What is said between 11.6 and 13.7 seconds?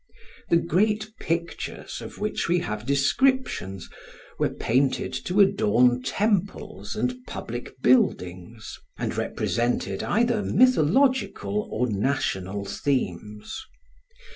or national themes.